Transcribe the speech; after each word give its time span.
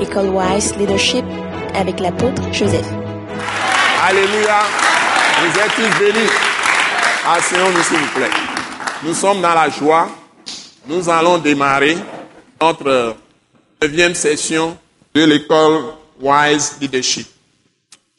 École 0.00 0.28
Wise 0.28 0.76
Leadership 0.76 1.24
avec 1.74 2.00
l'apôtre 2.00 2.42
Joseph. 2.52 2.86
Alléluia. 4.02 4.60
Vous 5.40 5.58
êtes 5.58 5.74
tous 5.74 5.98
bénis. 5.98 6.28
Asseyons-nous 7.26 7.82
s'il 7.82 7.96
vous 7.96 8.12
plaît. 8.14 8.30
Nous 9.02 9.14
sommes 9.14 9.40
dans 9.40 9.54
la 9.54 9.70
joie. 9.70 10.08
Nous 10.86 11.08
allons 11.08 11.38
démarrer 11.38 11.96
notre 12.60 13.16
neuvième 13.82 14.14
session 14.14 14.76
de 15.14 15.24
l'école 15.24 15.94
Wise 16.20 16.76
Leadership. 16.80 17.26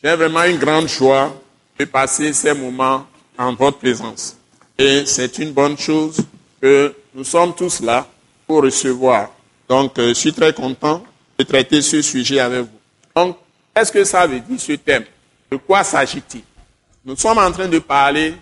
J'ai 0.04 0.16
vraiment 0.16 0.44
une 0.44 0.58
grande 0.58 0.88
joie 0.88 1.32
de 1.78 1.86
passer 1.86 2.34
ces 2.34 2.54
moments 2.54 3.06
en 3.38 3.54
votre 3.54 3.78
présence. 3.78 4.36
Et 4.80 5.06
c'est 5.06 5.38
une 5.38 5.52
bonne 5.52 5.78
chose 5.78 6.18
que 6.60 6.94
nous 7.14 7.24
sommes 7.24 7.54
tous 7.54 7.82
là 7.82 8.08
pour 8.48 8.64
recevoir. 8.64 9.30
Donc, 9.70 10.00
euh, 10.00 10.10
je 10.10 10.14
suis 10.14 10.34
très 10.34 10.54
content 10.54 11.04
de 11.38 11.44
traiter 11.44 11.82
ce 11.82 12.02
sujet 12.02 12.40
avec 12.40 12.62
vous. 12.62 12.80
Donc, 13.16 13.38
qu'est-ce 13.74 13.92
que 13.92 14.04
ça 14.04 14.26
veut 14.26 14.40
dire 14.40 14.60
ce 14.60 14.74
thème? 14.74 15.04
De 15.52 15.58
quoi 15.58 15.84
s'agit-il? 15.84 16.42
Nous 17.06 17.16
sommes 17.16 17.38
en 17.38 17.52
train 17.52 17.68
de 17.68 17.80
parler 17.80 18.34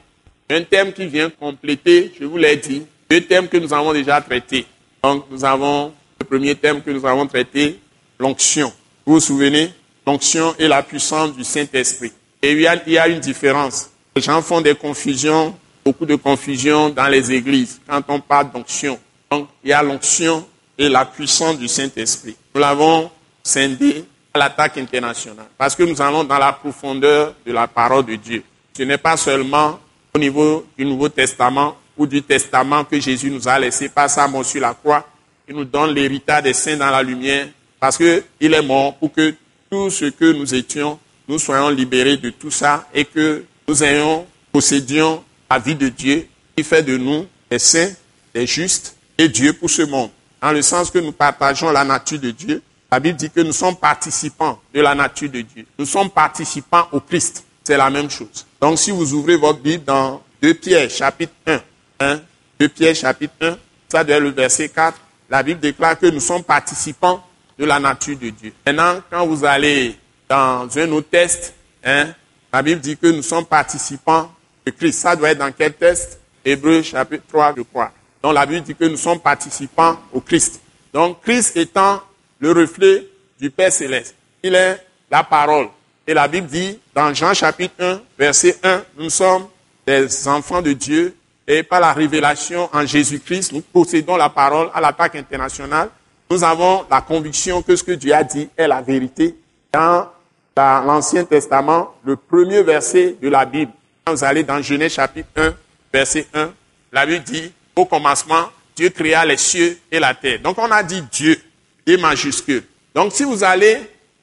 d'un 0.50 0.64
thème 0.64 0.94
qui 0.94 1.06
vient 1.06 1.30
compléter, 1.30 2.14
je 2.20 2.26
vous 2.26 2.38
l'ai 2.38 2.56
dit, 2.56 2.84
deux 3.10 3.22
thèmes 3.22 3.48
que 3.48 3.58
nous 3.58 3.74
avons 3.74 3.94
déjà 3.94 4.22
traités. 4.22 4.66
Donc, 5.04 5.26
nous 5.30 5.44
avons 5.46 5.94
le 6.20 6.26
premier 6.26 6.56
thème 6.56 6.82
que 6.82 6.92
nous 6.92 7.06
avons 7.06 7.28
traité, 7.28 7.80
l'onction. 8.20 8.72
Vous 9.06 9.14
vous 9.16 9.20
souvenez? 9.20 9.72
L'onction 10.08 10.56
et 10.60 10.68
la 10.68 10.84
puissance 10.84 11.36
du 11.36 11.44
Saint-Esprit. 11.44 12.14
Et 12.42 12.52
il 12.52 12.62
y, 12.62 12.68
a, 12.68 12.76
il 12.86 12.94
y 12.94 12.98
a 12.98 13.08
une 13.08 13.20
différence. 13.20 13.90
Les 14.16 14.22
gens 14.22 14.42
font 14.42 14.62
des 14.62 14.76
confusions, 14.76 15.56
beaucoup 15.84 16.06
de 16.06 16.16
confusion 16.16 16.90
dans 16.90 17.08
les 17.08 17.32
églises 17.32 17.82
quand 17.88 18.04
on 18.08 18.20
parle 18.20 18.52
d'onction. 18.52 19.00
Donc, 19.32 19.50
il 19.64 19.72
y 19.72 19.74
a 19.74 19.82
l'onction 19.82 20.48
et 20.78 20.90
la 20.90 21.06
puissance 21.06 21.58
du 21.58 21.68
Saint-Esprit. 21.68 22.36
Nous 22.54 22.62
l'avons 22.62 23.10
scindé 23.44 24.06
à 24.34 24.40
l'attaque 24.40 24.78
internationale 24.78 25.46
parce 25.58 25.76
que 25.76 25.84
nous 25.84 26.02
allons 26.02 26.24
dans 26.24 26.38
la 26.38 26.52
profondeur 26.54 27.34
de 27.46 27.52
la 27.52 27.68
parole 27.68 28.06
de 28.06 28.16
Dieu. 28.16 28.44
Ce 28.76 28.84
n'est 28.84 28.98
pas 28.98 29.16
seulement 29.18 29.80
au 30.14 30.20
niveau 30.20 30.66
du 30.78 30.86
Nouveau 30.86 31.10
Testament 31.10 31.78
ou 31.98 32.06
du 32.06 32.22
Testament 32.22 32.84
que 32.84 33.00
Jésus 33.00 33.32
nous 33.32 33.48
a 33.48 33.58
laissé 33.58 33.90
par 33.90 34.10
sa 34.10 34.28
mort 34.28 34.46
sur 34.46 34.62
la 34.62 34.74
croix. 34.74 35.08
Il 35.48 35.56
nous 35.56 35.66
donne 35.66 35.92
l'héritage 35.94 36.44
des 36.44 36.54
saints 36.54 36.78
dans 36.78 36.90
la 36.90 37.04
lumière 37.04 37.48
parce 37.80 37.98
qu'il 37.98 38.54
est 38.54 38.62
mort 38.62 38.96
pour 38.96 39.14
que 39.14 39.34
tout 39.70 39.90
ce 39.90 40.06
que 40.06 40.34
nous 40.34 40.54
étions, 40.54 41.00
nous 41.28 41.40
soyons 41.40 41.70
libérés 41.70 42.18
de 42.18 42.30
tout 42.30 42.52
ça 42.52 42.88
et 42.94 43.06
que 43.06 43.44
nous 43.68 43.84
ayons, 43.84 44.26
possédions 44.52 45.24
la 45.50 45.60
vie 45.60 45.76
de 45.76 45.90
Dieu 45.90 46.28
qui 46.56 46.64
fait 46.64 46.84
de 46.84 46.98
nous 46.98 47.26
des 47.50 47.60
saints, 47.60 47.92
des 48.34 48.48
justes 48.48 48.96
et 49.18 49.28
Dieu 49.28 49.54
pour 49.54 49.70
ce 49.70 49.84
monde. 49.84 50.10
Dans 50.46 50.52
le 50.52 50.62
sens 50.62 50.92
que 50.92 51.00
nous 51.00 51.12
partageons 51.12 51.72
la 51.72 51.84
nature 51.84 52.20
de 52.20 52.30
Dieu, 52.30 52.62
la 52.92 53.00
Bible 53.00 53.18
dit 53.18 53.32
que 53.32 53.40
nous 53.40 53.52
sommes 53.52 53.76
participants 53.76 54.62
de 54.72 54.80
la 54.80 54.94
nature 54.94 55.28
de 55.28 55.42
Dieu. 55.42 55.66
Nous 55.80 55.88
sommes 55.88 56.12
participants 56.12 56.88
au 56.92 57.00
Christ. 57.00 57.44
C'est 57.64 57.78
la 57.78 57.90
même 57.90 58.12
chose. 58.12 58.46
Donc 58.62 58.78
si 58.78 58.92
vous 58.92 59.12
ouvrez 59.16 59.38
votre 59.38 59.58
Bible 59.58 59.84
dans 59.84 60.22
2 60.44 60.54
Pierre 60.54 60.88
chapitre 60.92 61.34
1, 61.48 61.62
1 62.00 62.22
2 62.60 62.70
Pierre 62.70 62.96
chapitre 62.96 63.34
1, 63.42 63.58
ça 63.90 64.04
doit 64.04 64.18
être 64.18 64.22
le 64.22 64.30
verset 64.30 64.70
4, 64.70 64.96
la 65.32 65.42
Bible 65.42 65.60
déclare 65.60 65.98
que 65.98 66.06
nous 66.06 66.20
sommes 66.20 66.44
participants 66.44 67.26
de 67.58 67.66
la 67.66 67.80
nature 67.80 68.16
de 68.16 68.30
Dieu. 68.30 68.54
Maintenant, 68.68 69.02
quand 69.10 69.26
vous 69.26 69.44
allez 69.46 69.98
dans 70.30 70.70
un 70.78 70.92
autre 70.92 71.10
test, 71.10 71.56
hein, 71.84 72.10
la 72.54 72.62
Bible 72.62 72.82
dit 72.82 72.96
que 72.96 73.08
nous 73.08 73.24
sommes 73.24 73.48
participants 73.48 74.32
de 74.64 74.70
Christ. 74.70 75.00
Ça 75.00 75.16
doit 75.16 75.32
être 75.32 75.40
dans 75.40 75.52
quel 75.52 75.74
test? 75.74 76.20
Hébreu 76.46 76.84
chapitre 76.84 77.24
3, 77.30 77.56
je 77.58 77.64
crois. 77.64 77.92
Donc 78.26 78.34
la 78.34 78.48
Bible 78.48 78.62
dit 78.62 78.74
que 78.74 78.86
nous 78.86 78.98
sommes 78.98 79.20
participants 79.20 80.00
au 80.12 80.20
Christ. 80.20 80.60
Donc 80.92 81.22
Christ 81.22 81.56
étant 81.58 82.02
le 82.40 82.54
reflet 82.54 83.06
du 83.40 83.52
Père 83.52 83.72
céleste. 83.72 84.16
Il 84.42 84.56
est 84.56 84.84
la 85.12 85.24
parole. 85.24 85.68
Et 86.08 86.14
la 86.16 86.28
Bible 86.28 86.48
dit 86.48 86.80
dans 86.96 87.14
Jean 87.14 87.36
chapitre 87.36 87.76
1, 87.78 88.02
verset 88.18 88.58
1, 88.64 88.82
nous 88.98 89.12
sommes 89.12 89.46
des 89.86 90.28
enfants 90.28 90.64
de 90.64 90.74
Dieu 90.74 91.16
et 91.46 91.62
par 91.62 91.80
la 91.80 91.94
révélation 91.94 92.68
en 92.74 92.84
Jésus-Christ, 92.84 93.52
nous 93.52 93.62
possédons 93.62 94.18
la 94.18 94.30
parole 94.30 94.72
à 94.74 94.82
l'attaque 94.82 95.18
internationale. 95.18 95.90
Nous 96.32 96.44
avons 96.44 96.84
la 96.90 97.02
conviction 97.02 97.62
que 97.62 97.76
ce 97.76 97.84
que 97.84 97.92
Dieu 97.92 98.12
a 98.12 98.24
dit 98.24 98.50
est 98.58 98.68
la 98.68 98.82
vérité. 98.82 99.36
Dans 99.72 100.10
l'Ancien 100.58 101.26
Testament, 101.26 101.94
le 102.04 102.16
premier 102.16 102.64
verset 102.64 103.18
de 103.22 103.30
la 103.30 103.46
Bible, 103.46 103.72
quand 104.04 104.16
vous 104.16 104.24
allez 104.24 104.42
dans 104.42 104.64
Genèse 104.64 104.94
chapitre 104.94 105.30
1, 105.36 105.54
verset 105.94 106.26
1, 106.34 106.50
la 106.92 107.06
Bible 107.06 107.24
dit, 107.24 107.54
au 107.76 107.86
commencement, 107.86 108.50
Dieu 108.76 108.90
créa 108.90 109.26
les 109.26 109.38
cieux 109.38 109.78
et 109.92 110.00
la 110.00 110.14
terre. 110.14 110.40
Donc 110.40 110.58
on 110.58 110.70
a 110.72 110.84
dit 110.84 111.02
Dieu, 111.12 111.40
et 111.86 111.98
majuscule. 111.98 112.64
Donc 112.94 113.14
si 113.14 113.24
vous 113.24 113.44
allez, 113.44 113.78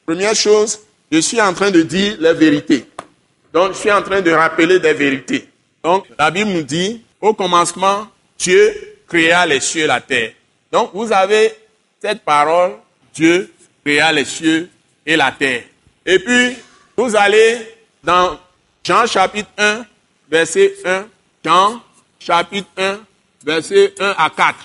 première 0.05 0.35
chose, 0.35 0.79
je 1.11 1.19
suis 1.19 1.39
en 1.39 1.53
train 1.53 1.71
de 1.71 1.81
dire 1.81 2.17
les 2.19 2.33
vérités. 2.33 2.85
Donc 3.53 3.73
je 3.73 3.77
suis 3.77 3.91
en 3.91 4.01
train 4.01 4.21
de 4.21 4.31
rappeler 4.31 4.79
des 4.79 4.93
vérités. 4.93 5.47
Donc 5.83 6.05
la 6.17 6.31
Bible 6.31 6.51
nous 6.51 6.63
dit, 6.63 7.03
au 7.21 7.33
commencement, 7.33 8.07
Dieu 8.37 8.73
créa 9.07 9.45
les 9.45 9.59
cieux 9.59 9.83
et 9.83 9.87
la 9.87 10.01
terre. 10.01 10.31
Donc 10.71 10.91
vous 10.93 11.11
avez 11.11 11.53
cette 12.01 12.23
parole, 12.23 12.73
Dieu 13.13 13.51
créa 13.85 14.11
les 14.11 14.25
cieux 14.25 14.69
et 15.05 15.15
la 15.15 15.31
terre. 15.31 15.63
Et 16.05 16.19
puis, 16.19 16.57
vous 16.97 17.15
allez 17.15 17.59
dans 18.03 18.37
Jean 18.83 19.05
chapitre 19.05 19.49
1, 19.57 19.85
verset 20.29 20.73
1, 20.83 21.05
Jean 21.45 21.81
chapitre 22.19 22.67
1, 22.77 22.99
verset 23.45 23.93
1 23.99 24.15
à 24.17 24.29
4. 24.29 24.55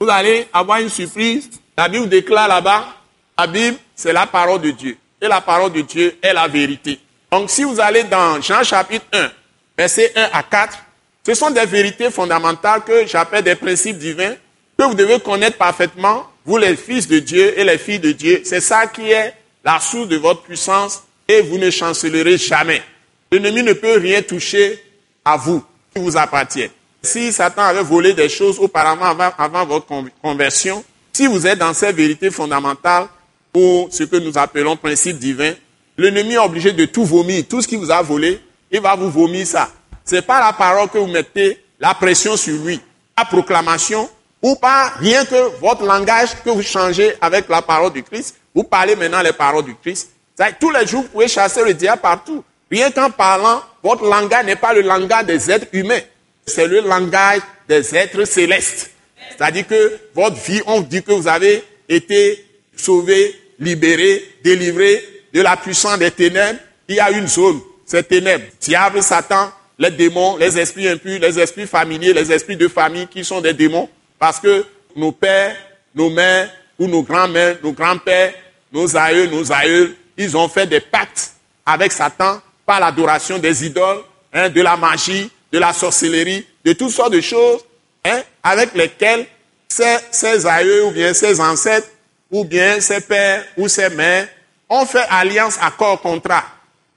Vous 0.00 0.08
allez 0.08 0.46
avoir 0.52 0.80
une 0.80 0.88
surprise. 0.88 1.50
La 1.76 1.88
Bible 1.88 2.08
déclare 2.08 2.48
là-bas, 2.48 2.86
la 3.38 3.46
Bible, 3.46 3.76
c'est 3.94 4.12
la 4.12 4.26
parole 4.26 4.60
de 4.60 4.70
Dieu. 4.70 4.96
Et 5.20 5.28
la 5.28 5.40
parole 5.40 5.72
de 5.72 5.80
Dieu 5.80 6.16
est 6.22 6.32
la 6.32 6.46
vérité. 6.46 6.98
Donc 7.30 7.50
si 7.50 7.64
vous 7.64 7.80
allez 7.80 8.04
dans 8.04 8.40
Jean 8.40 8.62
chapitre 8.62 9.06
1, 9.12 9.30
verset 9.76 10.12
1 10.14 10.28
à 10.32 10.42
4, 10.42 10.78
ce 11.26 11.34
sont 11.34 11.50
des 11.50 11.64
vérités 11.64 12.10
fondamentales 12.10 12.82
que 12.84 13.06
j'appelle 13.06 13.42
des 13.42 13.54
principes 13.54 13.98
divins 13.98 14.34
que 14.78 14.84
vous 14.84 14.94
devez 14.94 15.20
connaître 15.20 15.56
parfaitement, 15.56 16.28
vous 16.44 16.58
les 16.58 16.76
fils 16.76 17.08
de 17.08 17.18
Dieu 17.18 17.58
et 17.58 17.64
les 17.64 17.78
filles 17.78 18.00
de 18.00 18.12
Dieu. 18.12 18.42
C'est 18.44 18.60
ça 18.60 18.86
qui 18.86 19.10
est 19.10 19.34
la 19.64 19.80
source 19.80 20.08
de 20.08 20.16
votre 20.16 20.42
puissance 20.42 21.02
et 21.26 21.40
vous 21.40 21.58
ne 21.58 21.70
chancelerez 21.70 22.36
jamais. 22.36 22.82
L'ennemi 23.32 23.62
ne 23.62 23.72
peut 23.72 23.98
rien 23.98 24.22
toucher 24.22 24.82
à 25.24 25.36
vous 25.36 25.64
qui 25.94 26.02
vous 26.02 26.16
appartient. 26.16 26.70
Si 27.04 27.32
Satan 27.32 27.62
avait 27.62 27.82
volé 27.82 28.14
des 28.14 28.28
choses 28.28 28.58
auparavant, 28.58 29.14
avant, 29.36 29.66
votre 29.66 29.86
conversion, 30.22 30.82
si 31.12 31.26
vous 31.26 31.46
êtes 31.46 31.58
dans 31.58 31.74
ces 31.74 31.92
vérités 31.92 32.30
fondamentales 32.30 33.06
ou 33.54 33.88
ce 33.90 34.04
que 34.04 34.16
nous 34.16 34.36
appelons 34.38 34.76
principe 34.76 35.18
divin, 35.18 35.52
l'ennemi 35.98 36.34
est 36.34 36.38
obligé 36.38 36.72
de 36.72 36.86
tout 36.86 37.04
vomir. 37.04 37.44
Tout 37.48 37.60
ce 37.60 37.68
qu'il 37.68 37.78
vous 37.78 37.90
a 37.90 38.02
volé, 38.02 38.40
il 38.70 38.80
va 38.80 38.96
vous 38.96 39.10
vomir 39.10 39.46
ça. 39.46 39.70
C'est 40.04 40.22
pas 40.22 40.40
la 40.40 40.52
parole 40.54 40.88
que 40.88 40.98
vous 40.98 41.06
mettez 41.06 41.62
la 41.78 41.94
pression 41.94 42.36
sur 42.36 42.54
lui. 42.64 42.80
La 43.16 43.24
proclamation, 43.24 44.08
ou 44.42 44.56
pas 44.56 44.92
rien 44.98 45.24
que 45.24 45.58
votre 45.60 45.84
langage 45.84 46.30
que 46.42 46.50
vous 46.50 46.62
changez 46.62 47.14
avec 47.20 47.48
la 47.48 47.62
parole 47.62 47.92
du 47.92 48.02
Christ. 48.02 48.36
Vous 48.54 48.64
parlez 48.64 48.96
maintenant 48.96 49.22
les 49.22 49.32
paroles 49.32 49.64
du 49.64 49.74
Christ. 49.76 50.10
Tous 50.58 50.70
les 50.70 50.86
jours, 50.86 51.02
vous 51.02 51.08
pouvez 51.08 51.28
chasser 51.28 51.62
le 51.64 51.74
diable 51.74 52.00
partout. 52.02 52.42
Rien 52.70 52.90
qu'en 52.90 53.10
parlant, 53.10 53.62
votre 53.82 54.04
langage 54.04 54.46
n'est 54.46 54.56
pas 54.56 54.72
le 54.72 54.80
langage 54.80 55.26
des 55.26 55.50
êtres 55.50 55.66
humains. 55.72 56.00
C'est 56.46 56.66
le 56.66 56.80
langage 56.80 57.40
des 57.68 57.94
êtres 57.94 58.24
célestes. 58.24 58.90
C'est-à-dire 59.30 59.66
que 59.66 59.98
votre 60.14 60.36
vie, 60.36 60.60
on 60.66 60.80
dit 60.80 61.02
que 61.02 61.12
vous 61.12 61.28
avez 61.28 61.62
été 61.88 62.44
sauvé, 62.76 63.34
libéré, 63.58 64.22
délivré 64.42 65.02
de 65.32 65.40
la 65.40 65.56
puissance 65.56 65.98
des 65.98 66.10
ténèbres. 66.10 66.58
Il 66.88 66.96
y 66.96 67.00
a 67.00 67.10
une 67.10 67.26
zone, 67.26 67.60
c'est 67.86 68.06
ténèbres. 68.06 68.44
Diable, 68.60 69.02
Satan, 69.02 69.50
les 69.78 69.90
démons, 69.90 70.36
les 70.36 70.58
esprits 70.58 70.88
impurs, 70.88 71.18
les 71.20 71.38
esprits 71.38 71.66
familiers, 71.66 72.12
les 72.12 72.30
esprits 72.30 72.56
de 72.56 72.68
famille 72.68 73.06
qui 73.08 73.24
sont 73.24 73.40
des 73.40 73.52
démons. 73.52 73.88
Parce 74.18 74.38
que 74.38 74.64
nos 74.94 75.12
pères, 75.12 75.56
nos 75.94 76.10
mères 76.10 76.50
ou 76.78 76.86
nos 76.86 77.02
grands-mères, 77.02 77.56
nos 77.62 77.72
grands-pères, 77.72 78.34
nos 78.72 78.96
aïeux, 78.96 79.26
nos 79.26 79.50
aïeux, 79.52 79.96
ils 80.16 80.36
ont 80.36 80.48
fait 80.48 80.66
des 80.66 80.80
pactes 80.80 81.32
avec 81.66 81.92
Satan 81.92 82.40
par 82.66 82.80
l'adoration 82.80 83.38
des 83.38 83.66
idoles, 83.66 84.02
hein, 84.32 84.48
de 84.48 84.60
la 84.60 84.76
magie, 84.76 85.30
de 85.54 85.60
la 85.60 85.72
sorcellerie, 85.72 86.44
de 86.64 86.72
toutes 86.72 86.90
sortes 86.90 87.12
de 87.12 87.20
choses 87.20 87.64
hein, 88.04 88.22
avec 88.42 88.74
lesquelles 88.74 89.24
ces 89.68 90.46
aïeux 90.46 90.86
ou 90.86 90.90
bien 90.90 91.14
ses 91.14 91.40
ancêtres 91.40 91.86
ou 92.28 92.44
bien 92.44 92.80
ses 92.80 93.00
pères 93.00 93.44
ou 93.56 93.68
ses 93.68 93.88
mères 93.90 94.26
ont 94.68 94.84
fait 94.84 95.06
alliance, 95.08 95.56
accord, 95.62 96.00
contrat 96.00 96.42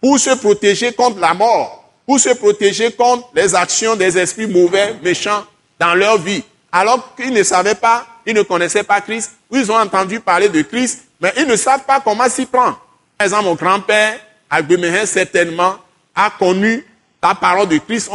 pour 0.01 0.17
se 0.17 0.31
protéger 0.31 0.91
contre 0.91 1.19
la 1.19 1.35
mort, 1.35 1.87
pour 2.07 2.19
se 2.19 2.29
protéger 2.29 2.91
contre 2.91 3.29
les 3.35 3.53
actions 3.53 3.95
des 3.95 4.17
esprits 4.17 4.47
mauvais, 4.47 4.95
méchants 5.03 5.45
dans 5.77 5.93
leur 5.93 6.17
vie. 6.17 6.43
Alors 6.71 7.15
qu'ils 7.15 7.33
ne 7.33 7.43
savaient 7.43 7.75
pas, 7.75 8.07
ils 8.25 8.33
ne 8.33 8.41
connaissaient 8.41 8.83
pas 8.83 9.01
Christ, 9.01 9.33
ou 9.51 9.57
ils 9.57 9.71
ont 9.71 9.77
entendu 9.77 10.19
parler 10.19 10.49
de 10.49 10.63
Christ, 10.63 11.03
mais 11.21 11.31
ils 11.37 11.45
ne 11.45 11.55
savent 11.55 11.85
pas 11.85 11.99
comment 11.99 12.27
s'y 12.27 12.47
prendre. 12.47 12.81
Par 13.17 13.25
exemple, 13.25 13.45
mon 13.45 13.55
grand-père, 13.55 14.19
Agbemehin, 14.49 15.05
certainement, 15.05 15.75
a 16.15 16.31
connu 16.31 16.83
la 17.21 17.35
parole 17.35 17.67
de 17.67 17.77
Christ. 17.77 18.09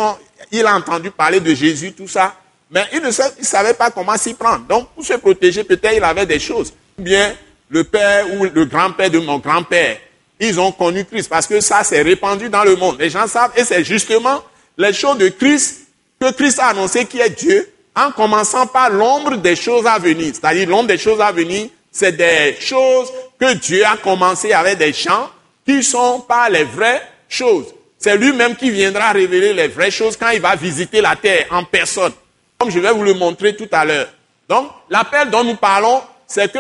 Il 0.53 0.67
a 0.67 0.77
entendu 0.77 1.11
parler 1.11 1.41
de 1.41 1.55
Jésus, 1.55 1.93
tout 1.93 2.07
ça. 2.07 2.35
Mais 2.71 2.85
il 2.93 3.01
ne 3.01 3.11
savait 3.11 3.75
pas 3.75 3.91
comment 3.91 4.17
s'y 4.17 4.35
prendre. 4.35 4.65
Donc, 4.67 4.89
pour 4.91 5.05
se 5.05 5.15
protéger, 5.15 5.65
peut-être 5.65 5.95
il 5.97 6.05
avait 6.05 6.27
des 6.27 6.39
choses. 6.39 6.73
Bien, 6.97 7.35
le 7.69 7.85
père 7.85 8.27
ou 8.35 8.45
le 8.45 8.65
grand-père 8.67 9.11
de 9.11 9.19
mon 9.19 9.39
grand-père, 9.39 9.97
ils 10.39 10.59
ont 10.61 10.73
connu 10.73 11.05
Christ 11.05 11.29
parce 11.29 11.47
que 11.47 11.61
ça 11.61 11.83
s'est 11.85 12.03
répandu 12.03 12.49
dans 12.49 12.65
le 12.65 12.77
monde. 12.77 12.97
Les 12.99 13.11
gens 13.11 13.27
savent 13.27 13.53
et 13.57 13.65
c'est 13.65 13.85
justement 13.85 14.43
les 14.77 14.93
choses 14.93 15.19
de 15.19 15.29
Christ 15.29 15.87
que 16.21 16.33
Christ 16.33 16.59
a 16.61 16.69
annoncé 16.69 17.07
qui 17.07 17.21
est 17.21 17.31
Dieu 17.31 17.71
en 17.95 18.11
commençant 18.11 18.67
par 18.67 18.91
l'ombre 18.91 19.37
des 19.37 19.57
choses 19.57 19.87
à 19.87 19.99
venir. 19.99 20.33
C'est-à-dire 20.35 20.69
l'ombre 20.69 20.89
des 20.89 20.99
choses 20.99 21.21
à 21.21 21.33
venir, 21.33 21.69
c'est 21.91 22.13
des 22.13 22.57
choses 22.59 23.13
que 23.39 23.55
Dieu 23.55 23.85
a 23.85 23.97
commencé 23.97 24.53
avec 24.53 24.79
des 24.79 24.93
gens 24.93 25.31
qui 25.67 25.83
sont 25.83 26.21
pas 26.21 26.49
les 26.49 26.65
vraies 26.65 27.03
choses. 27.29 27.67
C'est 28.03 28.17
lui-même 28.17 28.57
qui 28.57 28.69
viendra 28.69 29.13
révéler 29.13 29.53
les 29.53 29.69
vraies 29.69 29.93
choses 29.93 30.17
quand 30.17 30.31
il 30.31 30.41
va 30.41 30.57
visiter 30.57 31.01
la 31.01 31.15
terre 31.15 31.47
en 31.51 31.63
personne. 31.63 32.13
Comme 32.59 32.69
je 32.69 32.81
vais 32.81 32.91
vous 32.91 33.05
le 33.05 33.15
montrer 33.15 33.55
tout 33.55 33.69
à 33.71 33.85
l'heure. 33.85 34.09
Donc, 34.49 34.73
l'appel 34.91 35.31
dont 35.31 35.45
nous 35.45 35.55
parlons, 35.55 36.03
c'est 36.27 36.53
que 36.53 36.59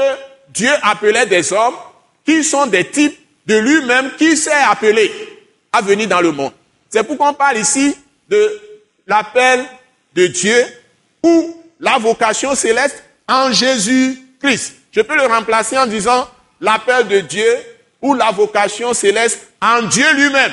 Dieu 0.50 0.70
appelait 0.82 1.26
des 1.26 1.52
hommes 1.52 1.74
qui 2.24 2.44
sont 2.44 2.66
des 2.66 2.88
types 2.88 3.18
de 3.44 3.56
lui-même 3.56 4.12
qui 4.16 4.36
s'est 4.36 4.52
appelé 4.52 5.10
à 5.72 5.80
venir 5.80 6.06
dans 6.06 6.20
le 6.20 6.30
monde. 6.30 6.52
C'est 6.88 7.02
pourquoi 7.02 7.30
on 7.30 7.34
parle 7.34 7.58
ici 7.58 7.96
de 8.28 8.60
l'appel 9.08 9.64
de 10.14 10.28
Dieu 10.28 10.64
ou 11.24 11.60
la 11.80 11.98
vocation 11.98 12.54
céleste 12.54 13.02
en 13.28 13.50
Jésus-Christ. 13.50 14.76
Je 14.92 15.00
peux 15.00 15.16
le 15.16 15.26
remplacer 15.26 15.76
en 15.76 15.86
disant 15.86 16.28
l'appel 16.60 17.08
de 17.08 17.18
Dieu 17.18 17.56
ou 18.00 18.14
la 18.14 18.30
vocation 18.30 18.94
céleste 18.94 19.40
en 19.60 19.82
Dieu 19.82 20.06
lui-même. 20.14 20.52